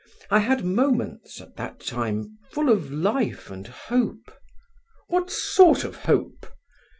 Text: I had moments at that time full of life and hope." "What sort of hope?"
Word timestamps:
I 0.31 0.39
had 0.39 0.65
moments 0.65 1.39
at 1.41 1.57
that 1.57 1.79
time 1.79 2.39
full 2.49 2.69
of 2.69 2.91
life 2.91 3.51
and 3.51 3.67
hope." 3.67 4.33
"What 5.09 5.29
sort 5.29 5.83
of 5.83 5.95
hope?" 5.95 6.51